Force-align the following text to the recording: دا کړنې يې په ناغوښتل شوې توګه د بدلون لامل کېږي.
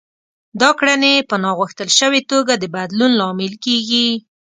دا 0.61 0.69
کړنې 0.79 1.11
يې 1.15 1.27
په 1.29 1.35
ناغوښتل 1.43 1.89
شوې 1.99 2.21
توګه 2.31 2.53
د 2.57 2.65
بدلون 2.75 3.11
لامل 3.19 3.53
کېږي. 3.65 4.07